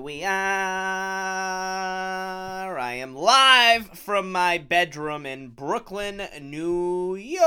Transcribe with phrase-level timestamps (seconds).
[0.00, 0.30] we are.
[2.78, 7.42] I am live from my bedroom in Brooklyn, New York.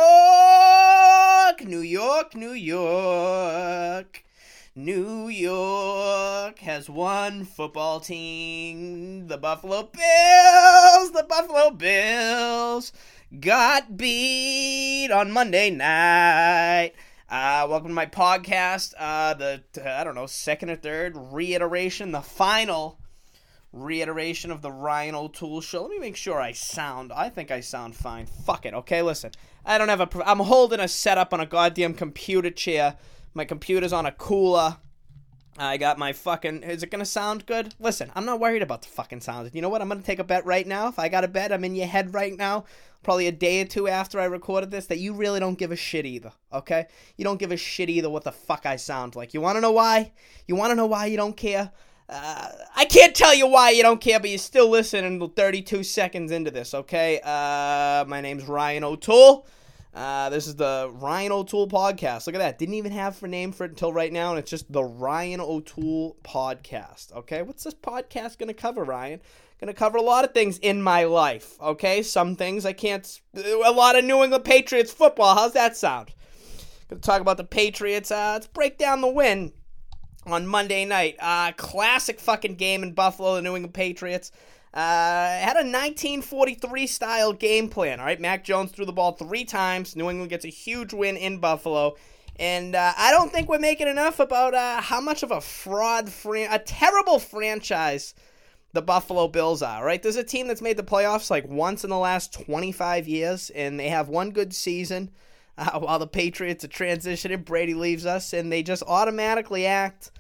[1.66, 4.24] New York, New York.
[4.76, 9.28] New York has one football team.
[9.28, 11.12] The Buffalo Bills.
[11.12, 12.94] The Buffalo Bills
[13.40, 16.94] got beat on Monday night.
[17.30, 18.94] Uh, welcome to my podcast.
[18.98, 23.00] Uh, the I don't know second or third reiteration, the final
[23.72, 25.84] reiteration of the Ryan O'Toole show.
[25.84, 27.12] Let me make sure I sound.
[27.14, 28.26] I think I sound fine.
[28.26, 28.74] Fuck it.
[28.74, 29.32] Okay, listen.
[29.66, 30.30] I don't have a.
[30.30, 32.98] I'm holding a setup on a goddamn computer chair.
[33.34, 34.78] My computer's on a cooler.
[35.58, 36.64] I got my fucking.
[36.64, 37.76] Is it gonna sound good?
[37.80, 39.52] Listen, I'm not worried about the fucking sound.
[39.54, 39.82] You know what?
[39.82, 40.88] I'm gonna take a bet right now.
[40.88, 42.66] If I got a bet, I'm in your head right now
[43.04, 45.76] probably a day or two after I recorded this that you really don't give a
[45.76, 46.88] shit either, okay?
[47.18, 49.34] You don't give a shit either what the fuck I sound like.
[49.34, 50.14] You want to know why?
[50.48, 51.72] You want to know why you don't care?
[52.10, 56.32] Uh, I can't tell you why you don't care, but you still listen 32 seconds
[56.32, 57.20] into this, okay?
[57.24, 59.46] Uh, my name's Ryan O'Toole.
[59.94, 62.26] Uh, this is the Ryan O'Toole podcast.
[62.26, 62.58] Look at that.
[62.58, 65.40] Didn't even have a name for it until right now, and it's just the Ryan
[65.40, 67.14] O'Toole podcast.
[67.14, 69.22] Okay, what's this podcast going to cover, Ryan?
[69.60, 72.02] Going to cover a lot of things in my life, okay?
[72.02, 73.22] Some things I can't.
[73.36, 75.36] A lot of New England Patriots football.
[75.36, 76.12] How's that sound?
[76.90, 78.10] Going to talk about the Patriots.
[78.10, 79.54] Uh, let's break down the win
[80.26, 81.18] on Monday night.
[81.20, 84.32] Uh, classic fucking game in Buffalo, the New England Patriots.
[84.74, 88.00] Uh, had a 1943 style game plan.
[88.00, 89.96] All right, Mac Jones threw the ball three times.
[89.96, 91.96] New England gets a huge win in Buffalo.
[92.40, 96.10] And uh, I don't think we're making enough about uh, how much of a fraud,
[96.10, 98.16] fran- a terrible franchise
[98.74, 100.02] the Buffalo Bills are, right?
[100.02, 103.80] There's a team that's made the playoffs like once in the last 25 years, and
[103.80, 105.12] they have one good season
[105.58, 107.46] uh, while the Patriots are transitioning.
[107.46, 110.12] Brady leaves us, and they just automatically act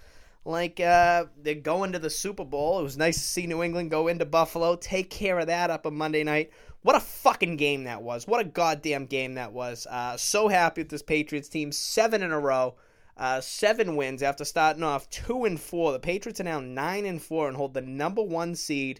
[0.45, 2.79] like uh, they're going to the Super Bowl.
[2.79, 5.85] It was nice to see New England go into Buffalo, take care of that up
[5.85, 6.51] on Monday night.
[6.81, 8.27] What a fucking game that was.
[8.27, 9.87] What a goddamn game that was.
[9.89, 11.71] Uh, so happy with this Patriots team.
[11.71, 12.75] Seven in a row.
[13.15, 15.91] Uh, seven wins after starting off two and four.
[15.91, 18.99] The Patriots are now nine and four and hold the number one seed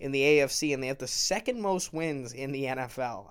[0.00, 3.30] in the AFC, and they have the second most wins in the NFL.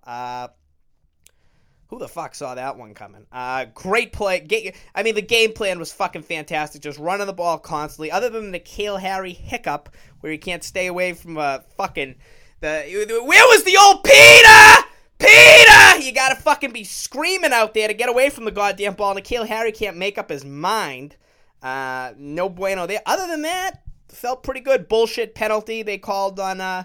[1.88, 3.26] Uh, who the fuck saw that one coming?
[3.32, 4.74] Uh, great play.
[4.94, 6.82] I mean, the game plan was fucking fantastic.
[6.82, 8.12] Just running the ball constantly.
[8.12, 9.90] Other than the N'Keal Harry hiccup,
[10.20, 12.16] where he can't stay away from a fucking
[12.60, 13.24] the.
[13.26, 14.88] Where was the old Peter?
[15.20, 16.06] Peter!
[16.06, 19.16] You gotta fucking be screaming out there to get away from the goddamn ball.
[19.16, 21.16] N'Keal Harry can't make up his mind.
[21.64, 23.02] Uh, no bueno there.
[23.06, 24.88] Other than that, felt pretty good.
[24.88, 26.84] Bullshit penalty they called on uh,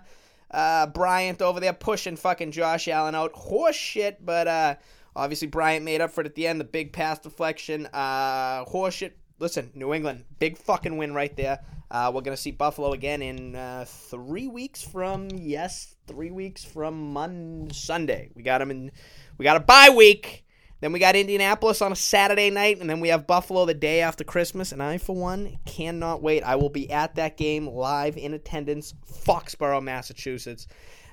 [0.52, 3.32] uh, Bryant over there, pushing fucking Josh Allen out.
[3.32, 4.74] Horse shit, but uh,
[5.16, 6.60] obviously Bryant made up for it at the end.
[6.60, 7.86] The big pass deflection.
[7.86, 9.16] Uh, horse shit.
[9.38, 11.58] Listen, New England, big fucking win right there.
[11.90, 17.12] Uh, we're to see Buffalo again in uh, three weeks from, yes, three weeks from
[17.12, 18.30] Monday, Sunday.
[18.34, 18.92] We got them in,
[19.36, 20.41] we got a bye week.
[20.82, 24.00] Then we got Indianapolis on a Saturday night, and then we have Buffalo the day
[24.00, 24.72] after Christmas.
[24.72, 26.42] And I, for one, cannot wait.
[26.42, 30.66] I will be at that game live in attendance, Foxborough, Massachusetts.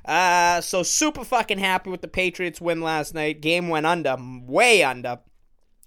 [0.03, 3.41] Uh, so super fucking happy with the Patriots win last night.
[3.41, 5.19] Game went under, way under.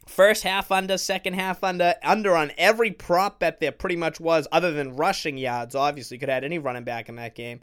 [0.07, 4.47] First half under, second half under, under on every prop bet there pretty much was,
[4.53, 5.75] other than rushing yards.
[5.75, 7.59] Obviously, could have had any running back in that game.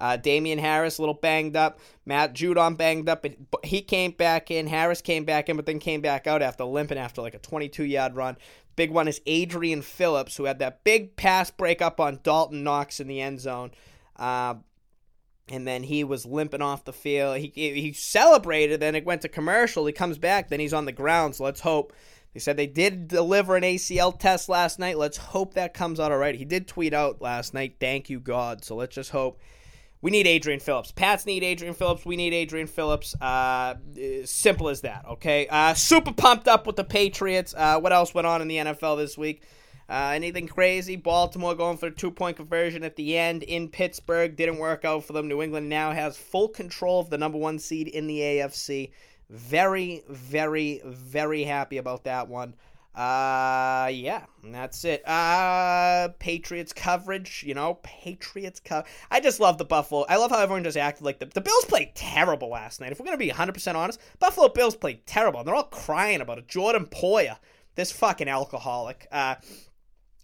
[0.00, 1.78] Uh, Damien Harris, a little banged up.
[2.06, 3.22] Matt Judon banged up.
[3.22, 4.66] But he came back in.
[4.66, 7.84] Harris came back in, but then came back out after limping after like a 22
[7.84, 8.36] yard run.
[8.76, 12.98] Big one is Adrian Phillips, who had that big pass break up on Dawson Knox
[12.98, 13.72] in the end zone.
[14.16, 14.54] Uh,
[15.50, 17.36] and then he was limping off the field.
[17.38, 19.84] He he celebrated, then it went to commercial.
[19.84, 21.36] He comes back, then he's on the ground.
[21.36, 21.92] So let's hope.
[22.32, 24.96] They said they did deliver an ACL test last night.
[24.96, 26.36] Let's hope that comes out all right.
[26.36, 29.40] He did tweet out last night, "Thank you God." So let's just hope.
[30.02, 30.92] We need Adrian Phillips.
[30.92, 32.06] Pats need Adrian Phillips.
[32.06, 33.14] We need Adrian Phillips.
[33.20, 33.74] Uh,
[34.24, 35.04] simple as that.
[35.06, 35.46] Okay.
[35.48, 37.54] Uh, super pumped up with the Patriots.
[37.56, 39.42] Uh, what else went on in the NFL this week?
[39.90, 40.96] Uh, anything crazy?
[40.96, 44.36] Baltimore going for a two point conversion at the end in Pittsburgh.
[44.36, 45.28] Didn't work out for them.
[45.28, 48.92] New England now has full control of the number one seed in the AFC.
[49.28, 52.54] Very, very, very happy about that one.
[52.94, 55.06] Uh, yeah, that's it.
[55.06, 58.60] Uh, Patriots coverage, you know, Patriots.
[59.10, 60.04] I just love the Buffalo.
[60.08, 62.90] I love how everyone just acted like the, the Bills played terrible last night.
[62.90, 65.40] If we're to be 100% honest, Buffalo Bills played terrible.
[65.40, 66.48] And they're all crying about it.
[66.48, 67.36] Jordan Poyer,
[67.76, 69.06] this fucking alcoholic.
[69.12, 69.36] Uh,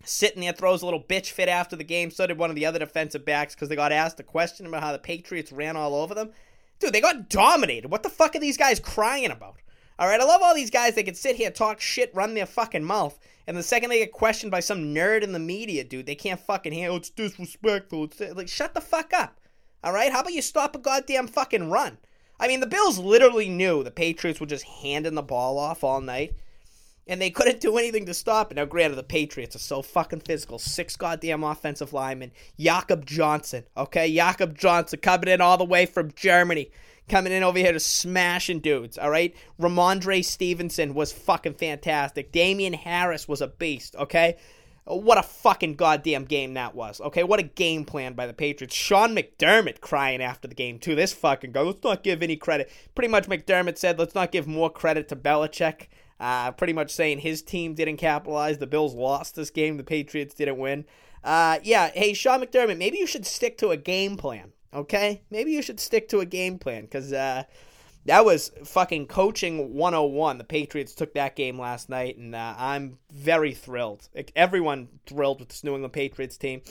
[0.05, 2.11] sitting there, throws a little bitch fit after the game.
[2.11, 4.83] So did one of the other defensive backs because they got asked a question about
[4.83, 6.33] how the Patriots ran all over them.
[6.81, 7.91] Dude, they got dominated.
[7.91, 9.61] What the fuck are these guys crying about?
[9.99, 10.95] All right, I love all these guys.
[10.95, 14.13] They can sit here, talk shit, run their fucking mouth, and the second they get
[14.13, 16.91] questioned by some nerd in the media, dude, they can't fucking hear.
[16.91, 18.05] Oh, it's disrespectful.
[18.05, 19.41] It's like shut the fuck up.
[19.83, 21.99] All right, how about you stop a goddamn fucking run?
[22.39, 26.03] I mean, the Bills literally knew the Patriots were just handing the ball off all
[26.03, 26.35] night,
[27.07, 28.57] and they couldn't do anything to stop it.
[28.57, 30.59] Now, granted, the Patriots are so fucking physical.
[30.59, 32.33] Six goddamn offensive linemen.
[32.59, 34.13] Jakob Johnson, okay?
[34.15, 36.71] Jakob Johnson coming in all the way from Germany
[37.09, 39.35] coming in over here to smashing dudes, all right?
[39.61, 42.33] Rhamondre Stevenson was fucking fantastic.
[42.33, 44.37] Damien Harris was a beast, okay?
[44.85, 47.25] What a fucking goddamn game that was, okay?
[47.25, 48.75] What a game plan by the Patriots.
[48.75, 50.95] Sean McDermott crying after the game, too.
[50.95, 52.71] This fucking guy, let's not give any credit.
[52.95, 55.89] Pretty much McDermott said, let's not give more credit to Belichick.
[56.21, 58.59] Uh, pretty much saying his team didn't capitalize.
[58.59, 59.77] The Bills lost this game.
[59.77, 60.85] The Patriots didn't win.
[61.25, 64.53] Uh, yeah, hey, Sean McDermott, maybe you should stick to a game plan.
[64.75, 65.23] Okay?
[65.31, 67.45] Maybe you should stick to a game plan because uh,
[68.07, 70.39] that was fucking coaching 101.
[70.39, 74.09] The Patriots took that game last night, and uh, I'm very thrilled.
[74.35, 76.63] Everyone thrilled with this New England Patriots team.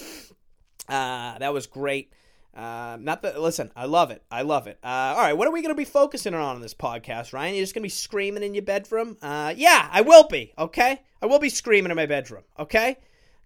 [0.87, 2.13] Uh, that was great.
[2.55, 3.39] Uh, not that.
[3.41, 4.23] Listen, I love it.
[4.31, 4.79] I love it.
[4.81, 7.55] Uh, all right, what are we going to be focusing on in this podcast, Ryan?
[7.55, 9.17] You're just going to be screaming in your bedroom?
[9.21, 10.53] Uh, yeah, I will be.
[10.57, 12.43] Okay, I will be screaming in my bedroom.
[12.57, 12.97] Okay,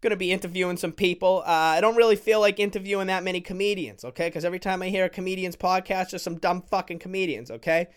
[0.02, 1.44] going to be interviewing some people.
[1.46, 4.28] Uh, I don't really feel like interviewing that many comedians, okay?
[4.28, 7.88] Because every time I hear a comedian's podcast, just some dumb fucking comedians, okay?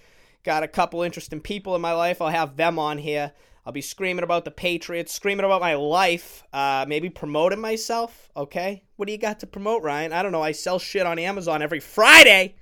[0.44, 2.20] Got a couple interesting people in my life.
[2.20, 3.32] I'll have them on here.
[3.64, 8.82] I'll be screaming about the Patriots, screaming about my life, uh, maybe promoting myself, okay?
[8.96, 10.12] What do you got to promote, Ryan?
[10.12, 10.42] I don't know.
[10.42, 12.56] I sell shit on Amazon every Friday.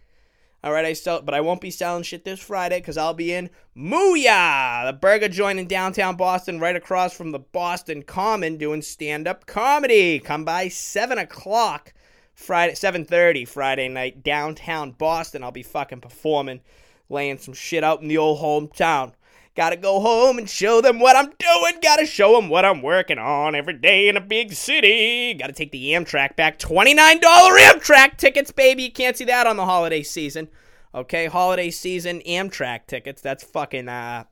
[0.62, 3.32] All right, I sell, but I won't be selling shit this Friday because I'll be
[3.32, 8.82] in Mooyah, the burger joint in downtown Boston, right across from the Boston Common, doing
[8.82, 10.18] stand-up comedy.
[10.18, 11.94] Come by seven o'clock
[12.34, 15.42] Friday, seven thirty Friday night, downtown Boston.
[15.42, 16.60] I'll be fucking performing,
[17.08, 19.12] laying some shit out in the old hometown.
[19.56, 21.80] Gotta go home and show them what I'm doing.
[21.82, 25.34] Gotta show them what I'm working on every day in a big city.
[25.34, 26.58] Gotta take the Amtrak back.
[26.58, 28.84] $29 Amtrak tickets, baby.
[28.84, 30.48] You can't see that on the holiday season.
[30.94, 33.20] Okay, holiday season Amtrak tickets.
[33.22, 34.24] That's fucking uh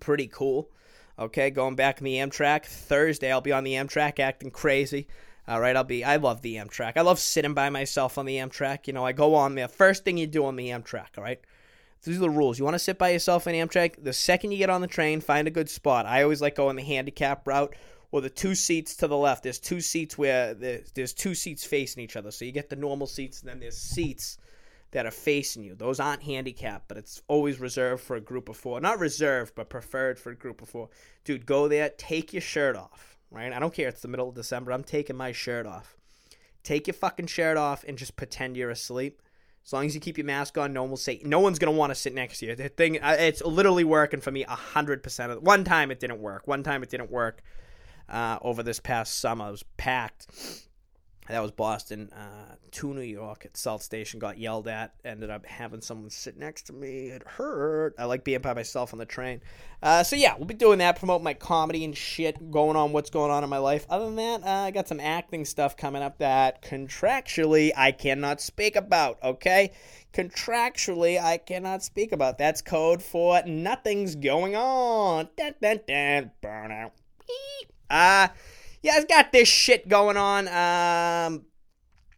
[0.00, 0.70] pretty cool.
[1.18, 2.66] Okay, going back in the Amtrak.
[2.66, 5.08] Thursday I'll be on the Amtrak acting crazy.
[5.48, 6.04] All right, I'll be.
[6.04, 6.94] I love the Amtrak.
[6.96, 8.86] I love sitting by myself on the Amtrak.
[8.86, 9.68] You know, I go on there.
[9.68, 11.40] First thing you do on the Amtrak, all right?
[12.06, 12.58] These are the rules.
[12.58, 14.02] You want to sit by yourself in Amtrak.
[14.02, 16.06] The second you get on the train, find a good spot.
[16.06, 17.74] I always like going the handicap route
[18.12, 19.42] or the two seats to the left.
[19.42, 22.30] There's two seats where there's two seats facing each other.
[22.30, 24.38] So you get the normal seats, and then there's seats
[24.92, 25.74] that are facing you.
[25.74, 28.80] Those aren't handicapped, but it's always reserved for a group of four.
[28.80, 30.88] Not reserved, but preferred for a group of four.
[31.24, 33.52] Dude, go there, take your shirt off, right?
[33.52, 33.88] I don't care.
[33.88, 34.72] It's the middle of December.
[34.72, 35.96] I'm taking my shirt off.
[36.62, 39.22] Take your fucking shirt off and just pretend you're asleep.
[39.66, 41.20] As long as you keep your mask on, no one will say.
[41.24, 42.54] No one's gonna want to sit next to you.
[42.54, 45.42] The thing, it's literally working for me hundred percent of.
[45.42, 46.46] One time it didn't work.
[46.46, 47.42] One time it didn't work.
[48.08, 50.28] Uh, over this past summer, it was packed
[51.28, 54.20] that was Boston uh, to New York at South Station.
[54.20, 54.94] Got yelled at.
[55.04, 57.08] Ended up having someone sit next to me.
[57.08, 57.94] It hurt.
[57.98, 59.40] I like being by myself on the train.
[59.82, 60.98] Uh, so yeah, we'll be doing that.
[60.98, 62.50] Promote my comedy and shit.
[62.50, 63.86] Going on what's going on in my life.
[63.90, 68.40] Other than that, uh, I got some acting stuff coming up that contractually I cannot
[68.40, 69.18] speak about.
[69.22, 69.72] Okay,
[70.12, 72.38] contractually I cannot speak about.
[72.38, 75.28] That's code for nothing's going on.
[75.36, 76.30] Dun, dun, dun.
[76.42, 76.92] Burnout.
[77.90, 78.30] Ah.
[78.30, 78.34] Uh,
[78.86, 80.46] yeah, I've got this shit going on.
[80.46, 81.44] Um,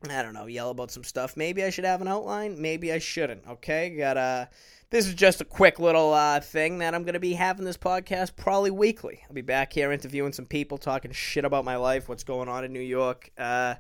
[0.07, 1.35] I don't know, yell about some stuff.
[1.35, 2.61] Maybe I should have an outline.
[2.61, 3.49] Maybe I shouldn't.
[3.49, 4.51] Okay, got a.
[4.91, 7.79] This is just a quick little uh, thing that I'm going to be having this
[7.79, 9.21] podcast probably weekly.
[9.27, 12.65] I'll be back here interviewing some people, talking shit about my life, what's going on
[12.65, 13.31] in New York.
[13.39, 13.75] Uh,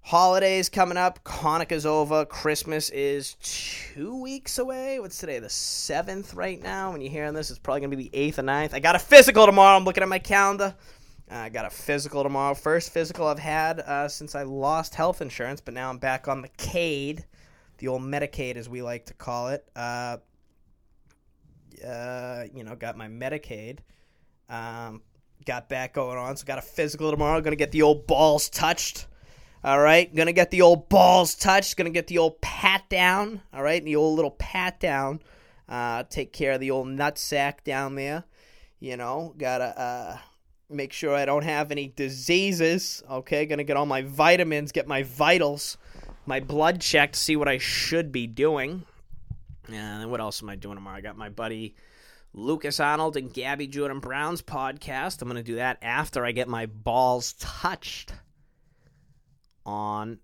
[0.00, 1.22] holidays coming up.
[1.24, 2.24] Hanukkah's over.
[2.24, 5.00] Christmas is two weeks away.
[5.00, 5.40] What's today?
[5.40, 6.92] The seventh right now.
[6.92, 8.74] When you're hearing this, it's probably gonna be the eighth or ninth.
[8.74, 9.76] I got a physical tomorrow.
[9.76, 10.74] I'm looking at my calendar.
[11.32, 12.54] I got a physical tomorrow.
[12.54, 16.42] First physical I've had uh, since I lost health insurance, but now I'm back on
[16.42, 17.24] the CAID,
[17.78, 19.64] the old Medicaid as we like to call it.
[19.76, 20.16] Uh,
[21.86, 23.78] uh, you know, got my Medicaid.
[24.48, 25.02] Um,
[25.46, 27.40] got back going on, so got a physical tomorrow.
[27.40, 29.06] Gonna get the old balls touched.
[29.62, 31.76] All right, gonna get the old balls touched.
[31.76, 33.40] Gonna get the old pat down.
[33.52, 35.20] All right, the old little pat down.
[35.68, 38.24] Uh, take care of the old nut sack down there.
[38.80, 40.18] You know, gotta uh,
[40.70, 43.02] make sure I don't have any diseases.
[43.10, 45.76] Okay, gonna get all my vitamins, get my vitals,
[46.26, 48.84] my blood checked, see what I should be doing.
[49.68, 50.96] And what else am I doing tomorrow?
[50.96, 51.74] I got my buddy
[52.32, 55.20] Lucas Arnold and Gabby Jordan Brown's podcast.
[55.20, 58.12] I'm gonna do that after I get my balls touched
[59.66, 60.18] on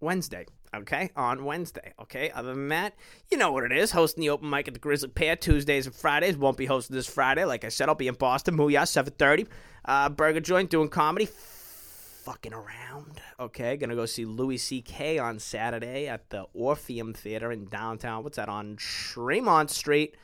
[0.00, 0.46] Wednesday.
[0.74, 2.30] Okay, on Wednesday, okay?
[2.30, 2.94] Other than that,
[3.30, 3.92] you know what it is.
[3.92, 6.36] Hosting the open mic at the Grisly Pear Tuesdays and Fridays.
[6.36, 7.44] Won't be hosting this Friday.
[7.44, 9.46] Like I said, I'll be in Boston, Mooyah, 7.30.
[9.84, 11.26] Uh, Burger Joint doing comedy.
[11.26, 13.76] Fucking around, okay?
[13.76, 15.18] Gonna go see Louis C.K.
[15.18, 18.24] on Saturday at the Orpheum Theater in downtown.
[18.24, 20.16] What's that, on Tremont Street?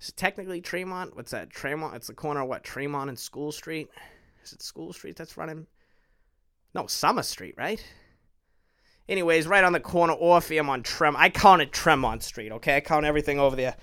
[0.00, 1.14] Is it technically Tremont?
[1.14, 1.94] What's that, Tremont?
[1.94, 3.88] It's the corner of what, Tremont and School Street?
[4.42, 5.66] Is it School Street that's running?
[6.74, 7.84] No, Summer Street, right?
[9.08, 11.14] Anyways, right on the corner, Orpheum on Trem.
[11.16, 12.76] I count it Tremont Street, okay?
[12.76, 13.76] I count everything over there.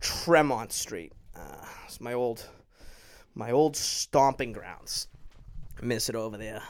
[0.00, 1.12] Tremont Street.
[1.36, 2.48] Uh, it's my old,
[3.34, 5.08] my old stomping grounds.
[5.82, 6.62] miss it over there.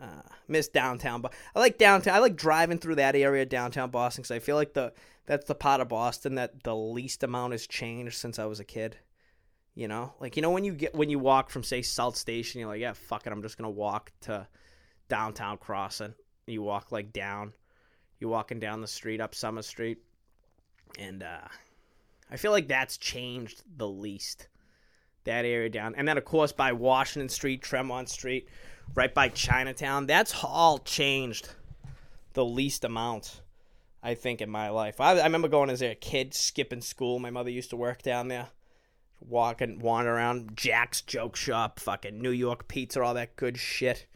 [0.00, 2.14] Uh, miss downtown, but I like downtown.
[2.14, 4.92] I like driving through that area, downtown Boston, because I feel like the
[5.26, 8.64] that's the part of Boston that the least amount has changed since I was a
[8.64, 8.96] kid.
[9.74, 12.60] You know, like you know when you get when you walk from say South Station,
[12.60, 14.46] you're like, yeah, fuck it, I'm just gonna walk to
[15.08, 16.14] downtown crossing
[16.46, 17.52] you walk like down,
[18.20, 19.98] you're walking down the street up Summer Street,
[20.98, 21.48] and uh,
[22.30, 24.48] I feel like that's changed the least.
[25.24, 28.48] That area down, and then of course by Washington Street, Tremont Street,
[28.94, 30.06] right by Chinatown.
[30.06, 31.48] That's all changed
[32.34, 33.40] the least amount.
[34.04, 35.00] I think in my life.
[35.00, 37.18] I, I remember going as a kid, skipping school.
[37.18, 38.50] My mother used to work down there,
[39.20, 44.06] walking, wandering around Jack's Joke Shop, fucking New York pizza, all that good shit.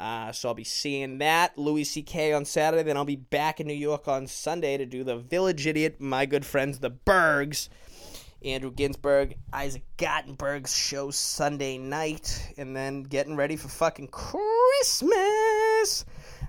[0.00, 2.32] Uh, so I'll be seeing that Louis C.K.
[2.32, 2.82] on Saturday.
[2.82, 6.24] Then I'll be back in New York on Sunday to do the Village Idiot, my
[6.24, 7.68] good friends, the Bergs.
[8.42, 16.06] Andrew Ginsberg, Isaac Gottenberg's show Sunday night, and then getting ready for fucking Christmas.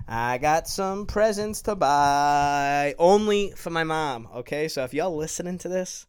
[0.08, 4.26] I got some presents to buy only for my mom.
[4.36, 6.06] Okay, so if y'all listening to this,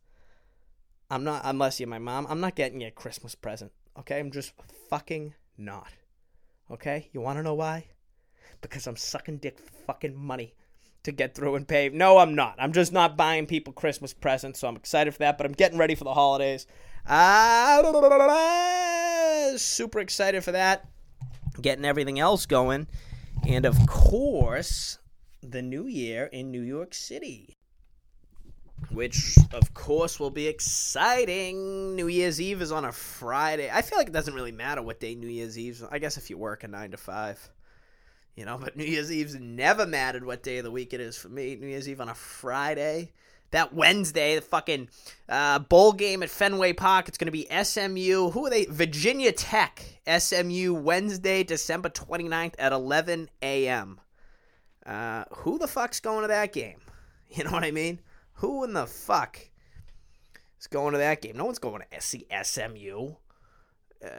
[1.09, 3.73] I'm not, unless you're my mom, I'm not getting you a Christmas present.
[3.99, 4.53] Okay, I'm just
[4.89, 5.91] fucking not.
[6.71, 7.09] Okay?
[7.11, 7.87] You want to know why?
[8.61, 10.55] Because I'm sucking dick fucking money
[11.03, 11.89] to get through and pay.
[11.89, 12.55] No, I'm not.
[12.57, 15.77] I'm just not buying people Christmas presents, so I'm excited for that, but I'm getting
[15.77, 16.65] ready for the holidays.
[17.05, 17.81] Uh,
[19.57, 20.87] super excited for that.
[21.61, 22.87] Getting everything else going.
[23.47, 24.99] And of course,
[25.41, 27.57] the new year in New York City
[28.93, 31.95] which of course will be exciting.
[31.95, 33.69] New Year's Eve is on a Friday.
[33.71, 35.73] I feel like it doesn't really matter what day New Year's Eve.
[35.73, 35.83] Is.
[35.83, 37.49] I guess if you work a nine to five,
[38.35, 38.57] you know.
[38.61, 41.55] But New Year's Eve's never mattered what day of the week it is for me.
[41.55, 43.11] New Year's Eve on a Friday.
[43.51, 44.89] That Wednesday, the fucking
[45.29, 47.07] uh, bowl game at Fenway Park.
[47.07, 48.31] It's going to be SMU.
[48.31, 48.65] Who are they?
[48.65, 49.83] Virginia Tech.
[50.07, 54.01] SMU Wednesday, December 29th at 11 a.m.
[54.85, 56.77] Uh, who the fuck's going to that game?
[57.35, 57.99] You know what I mean?
[58.35, 59.39] Who in the fuck
[60.59, 61.37] is going to that game?
[61.37, 63.13] No one's going to SC SMU.
[64.03, 64.09] Uh,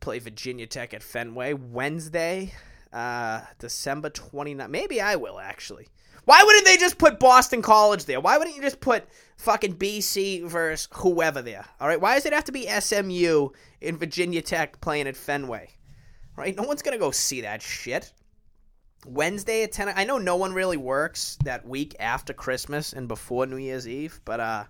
[0.00, 2.52] play Virginia Tech at Fenway Wednesday,
[2.92, 4.70] uh, December 29th.
[4.70, 5.88] Maybe I will actually.
[6.24, 8.20] Why wouldn't they just put Boston College there?
[8.20, 11.64] Why wouldn't you just put fucking BC versus whoever there?
[11.80, 12.00] All right.
[12.00, 13.48] Why does it have to be SMU
[13.80, 15.70] in Virginia Tech playing at Fenway?
[16.36, 16.56] Right.
[16.56, 18.12] No one's gonna go see that shit.
[19.06, 23.46] Wednesday at 10 I know no one really works that week after Christmas and before
[23.46, 24.64] New Year's Eve, but uh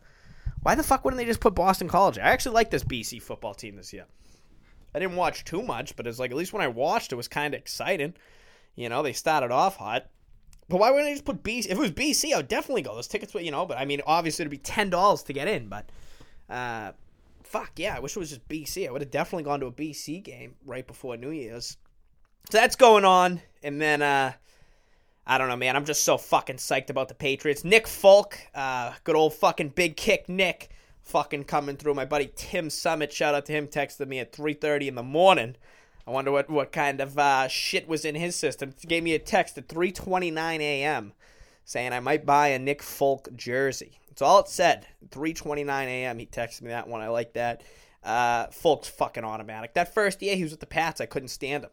[0.63, 2.19] why the fuck wouldn't they just put Boston College?
[2.19, 4.07] I actually like this BC football team this year.
[4.95, 7.29] I didn't watch too much, but it's like at least when I watched it was
[7.29, 8.15] kind of exciting.
[8.77, 10.07] You know, they started off hot.
[10.69, 11.67] But why wouldn't they just put BC?
[11.67, 12.95] If it was BC, I would definitely go.
[12.95, 15.69] Those tickets, you know, but I mean, obviously it'd be ten dollars to get in.
[15.69, 15.91] But,
[16.49, 16.93] uh,
[17.43, 18.89] fuck yeah, I wish it was just BC.
[18.89, 21.77] I would have definitely gone to a BC game right before New Year's.
[22.51, 23.43] So that's going on.
[23.63, 24.33] And then, uh,
[25.27, 25.77] I don't know, man.
[25.77, 27.65] I'm just so fucking psyched about the Patriots.
[27.65, 30.71] Nick Folk, uh, good old fucking big kick Nick,
[31.03, 31.95] fucking coming through.
[31.95, 35.57] My buddy Tim Summit, shout out to him, texted me at 3.30 in the morning.
[36.07, 38.75] I wonder what, what kind of uh, shit was in his system.
[38.81, 41.13] He gave me a text at 3.29 a.m.
[41.65, 44.01] saying I might buy a Nick Folk jersey.
[44.09, 44.89] That's all it said.
[45.11, 46.19] 3.29 a.m.
[46.19, 47.01] He texted me that one.
[47.01, 47.63] I like that.
[48.03, 49.75] Uh, Folk's fucking automatic.
[49.75, 51.71] That first year he was with the Pats, I couldn't stand him.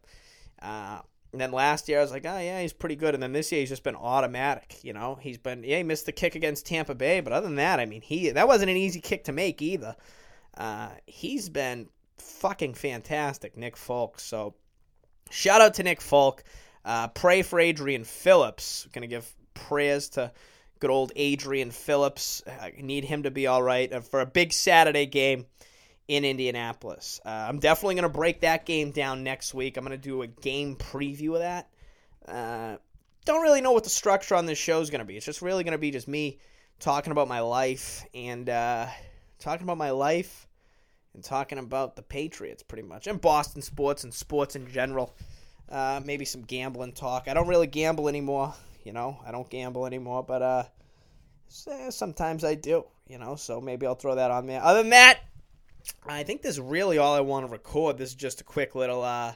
[0.61, 0.99] Uh,
[1.31, 3.13] and then last year I was like, oh yeah, he's pretty good.
[3.13, 4.77] And then this year he's just been automatic.
[4.83, 7.55] You know, he's been yeah, he missed the kick against Tampa Bay, but other than
[7.57, 9.95] that, I mean, he that wasn't an easy kick to make either.
[10.57, 14.19] Uh, he's been fucking fantastic, Nick Folk.
[14.19, 14.55] So
[15.29, 16.43] shout out to Nick Folk.
[16.83, 18.87] Uh, pray for Adrian Phillips.
[18.91, 20.31] Gonna give prayers to
[20.79, 22.41] good old Adrian Phillips.
[22.47, 25.45] I need him to be all right uh, for a big Saturday game
[26.09, 27.21] in Indianapolis.
[27.23, 29.77] Uh, I'm definitely going to break that game down next week.
[29.77, 31.69] I'm going to do a game preview of that.
[32.27, 32.77] Uh,
[33.25, 35.15] don't really know what the structure on this show is going to be.
[35.15, 36.39] It's just really going to be just me
[36.79, 38.87] talking about my life and uh,
[39.37, 40.47] talking about my life
[41.13, 45.15] and talking about the Patriots pretty much and Boston sports and sports in general.
[45.69, 47.27] Uh, maybe some gambling talk.
[47.27, 48.55] I don't really gamble anymore.
[48.83, 50.63] You know, I don't gamble anymore, but uh,
[51.91, 52.85] sometimes I do.
[53.07, 54.63] You know, so maybe I'll throw that on there.
[54.63, 55.19] Other than that,
[56.07, 57.97] I think this is really all I want to record.
[57.97, 59.33] This is just a quick little uh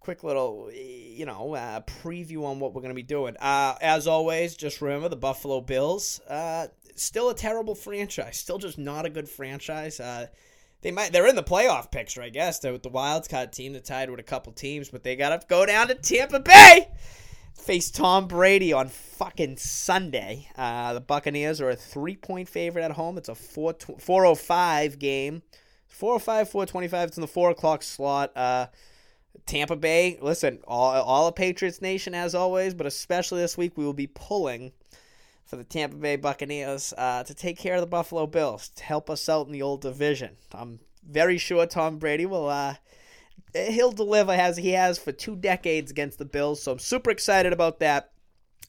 [0.00, 3.36] quick little, you know, uh, preview on what we're going to be doing.
[3.36, 6.20] Uh, as always, just remember the Buffalo Bills.
[6.20, 8.38] Uh, still a terrible franchise.
[8.38, 10.00] Still just not a good franchise.
[10.00, 10.28] Uh,
[10.80, 12.58] they might they're in the playoff picture, I guess.
[12.58, 13.72] They're with the Wildcard team.
[13.72, 16.88] They're tied with a couple teams, but they got to go down to Tampa Bay.
[17.58, 20.48] Face Tom Brady on fucking Sunday.
[20.56, 23.18] Uh, the Buccaneers are a three point favorite at home.
[23.18, 25.42] It's a 4 405 game.
[25.88, 27.08] 405, 425.
[27.08, 28.34] It's in the 4 o'clock slot.
[28.36, 28.66] Uh,
[29.46, 33.92] Tampa Bay, listen, all, all Patriots Nation as always, but especially this week, we will
[33.92, 34.72] be pulling
[35.44, 39.08] for the Tampa Bay Buccaneers uh, to take care of the Buffalo Bills to help
[39.10, 40.36] us out in the old division.
[40.52, 42.48] I'm very sure Tom Brady will.
[43.54, 47.10] Uh, he'll deliver as he has for two decades against the Bills, so I'm super
[47.10, 48.12] excited about that.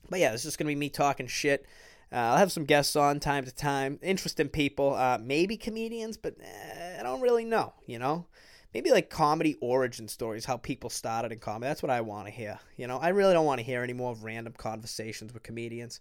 [0.09, 1.65] But yeah, this is gonna be me talking shit.
[2.11, 6.35] Uh, I'll have some guests on time to time, interesting people, uh, maybe comedians, but
[6.41, 7.73] eh, I don't really know.
[7.85, 8.25] You know,
[8.73, 11.69] maybe like comedy origin stories, how people started in comedy.
[11.69, 12.59] That's what I want to hear.
[12.77, 15.99] You know, I really don't want to hear any more of random conversations with comedians.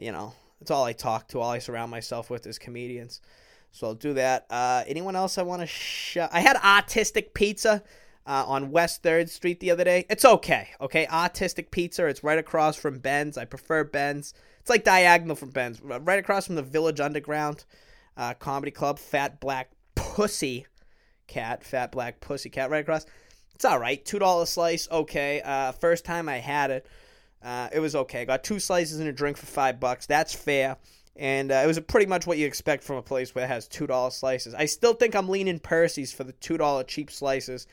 [0.00, 1.40] You know, that's all I talk to.
[1.40, 3.20] All I surround myself with is comedians.
[3.72, 4.46] So I'll do that.
[4.50, 6.28] Uh, anyone else I want to show?
[6.30, 7.82] I had Artistic Pizza
[8.26, 10.06] uh, on West 3rd Street the other day.
[10.08, 10.68] It's okay.
[10.80, 11.06] Okay.
[11.06, 12.06] Artistic Pizza.
[12.06, 13.36] It's right across from Ben's.
[13.36, 14.34] I prefer Ben's.
[14.60, 15.80] It's like diagonal from Ben's.
[15.82, 17.64] Right across from the Village Underground
[18.16, 18.98] uh, Comedy Club.
[18.98, 20.66] Fat Black Pussy
[21.32, 23.06] cat, fat black pussy cat, right across.
[23.54, 24.04] It's all right.
[24.04, 25.40] Two dollar slice, okay.
[25.42, 26.86] Uh, first time I had it,
[27.42, 28.24] uh, it was okay.
[28.24, 30.06] Got two slices and a drink for five bucks.
[30.06, 30.76] That's fair.
[31.16, 33.68] And uh, it was pretty much what you expect from a place where it has
[33.68, 34.54] two dollar slices.
[34.54, 37.66] I still think I'm leaning Percy's for the two dollar cheap slices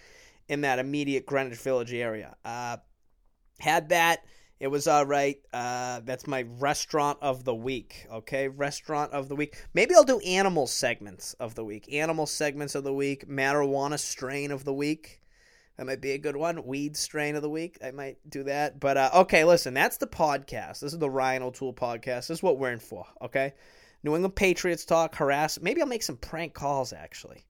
[0.49, 2.35] in that immediate Greenwich Village area.
[2.43, 2.77] Uh,
[3.59, 4.25] had that.
[4.59, 5.37] It was all right.
[5.53, 8.05] Uh, that's my restaurant of the week.
[8.11, 9.55] Okay, restaurant of the week.
[9.73, 11.93] Maybe I'll do animal segments of the week.
[11.93, 13.29] Animal segments of the week.
[13.29, 15.21] Marijuana strain of the week.
[15.77, 16.65] That might be a good one.
[16.65, 17.77] Weed strain of the week.
[17.81, 18.81] I might do that.
[18.81, 19.73] But uh, okay, listen.
[19.73, 20.81] That's the podcast.
[20.81, 22.27] This is the Ryan O'Toole podcast.
[22.27, 23.05] This is what we're in for.
[23.21, 23.53] Okay.
[24.03, 25.59] New England Patriots talk, harass.
[25.61, 26.91] Maybe I'll make some prank calls.
[26.91, 27.45] Actually.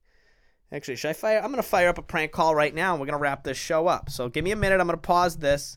[0.72, 1.40] Actually, should I fire?
[1.42, 3.86] I'm gonna fire up a prank call right now, and we're gonna wrap this show
[3.86, 4.10] up.
[4.10, 4.80] So give me a minute.
[4.80, 5.76] I'm gonna pause this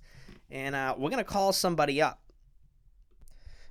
[0.54, 2.20] and uh, we're gonna call somebody up.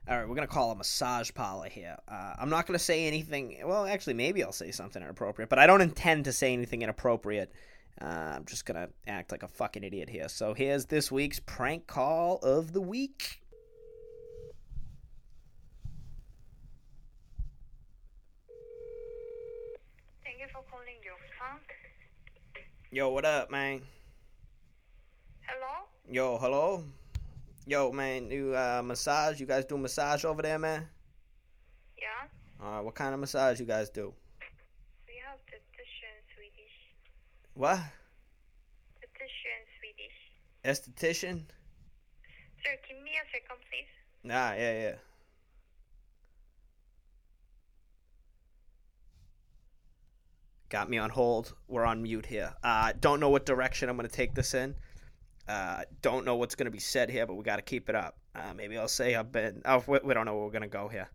[0.08, 1.96] All right, we're gonna call a massage parlor here.
[2.08, 3.56] Uh, I'm not gonna say anything.
[3.64, 7.52] Well, actually, maybe I'll say something inappropriate, but I don't intend to say anything inappropriate.
[8.00, 10.28] Uh, I'm just gonna act like a fucking idiot here.
[10.28, 13.40] So here's this week's prank call of the week.
[20.24, 21.62] Thank you for calling your funk.
[22.94, 23.80] Yo, what up, man?
[25.48, 25.88] Hello?
[26.10, 26.84] Yo, hello?
[27.66, 29.40] Yo, man, you uh, massage?
[29.40, 30.86] You guys do massage over there, man?
[31.96, 32.28] Yeah?
[32.62, 34.12] Alright, what kind of massage you guys do?
[35.08, 36.76] We have esthetician Swedish.
[37.54, 37.80] What?
[39.00, 40.18] Esthetician Swedish.
[40.62, 41.46] Esthetician?
[42.62, 43.88] Sir, give me a second, please.
[44.22, 44.94] Nah, yeah, yeah.
[50.72, 51.52] Got me on hold.
[51.68, 52.54] We're on mute here.
[52.64, 54.74] Uh, don't know what direction I'm going to take this in.
[55.46, 57.94] Uh, don't know what's going to be said here, but we got to keep it
[57.94, 58.16] up.
[58.34, 59.60] Uh, maybe I'll say I've been.
[59.66, 61.10] Oh, we, we don't know where we're going to go here.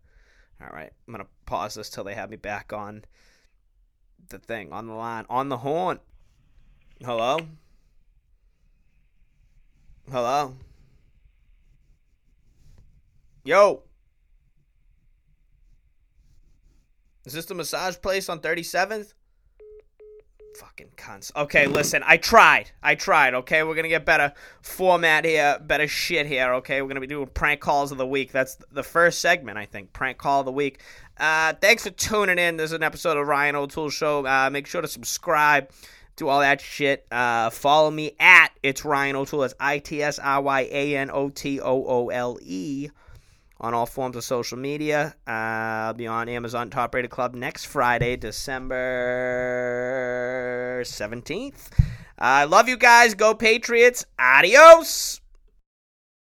[0.60, 3.04] All right, I'm going to pause this till they have me back on
[4.28, 5.98] the thing, on the line, on the horn.
[7.04, 7.40] Hello?
[10.08, 10.54] Hello?
[13.42, 13.82] Yo!
[17.24, 19.14] Is this the massage place on 37th?
[20.58, 21.30] Fucking cunts.
[21.36, 22.72] Okay, listen, I tried.
[22.82, 23.62] I tried, okay?
[23.62, 26.82] We're gonna get better format here, better shit here, okay?
[26.82, 28.32] We're gonna be doing prank calls of the week.
[28.32, 29.92] That's the first segment, I think.
[29.92, 30.80] Prank call of the week.
[31.16, 32.56] Uh, thanks for tuning in.
[32.56, 34.26] This is an episode of Ryan O'Toole Show.
[34.26, 35.70] Uh, make sure to subscribe,
[36.16, 37.06] do all that shit.
[37.08, 39.44] Uh, follow me at It's Ryan O'Toole.
[39.44, 42.90] It's I T S R Y A N O T O O L E
[43.60, 45.14] on all forms of social media.
[45.26, 48.76] Uh, I'll be on Amazon Top Rated Club next Friday, December
[50.84, 51.68] 17th.
[52.18, 53.14] I uh, love you guys.
[53.14, 54.04] Go Patriots.
[54.18, 55.20] Adios.